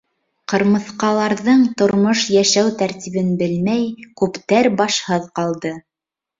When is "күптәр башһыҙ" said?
4.25-5.33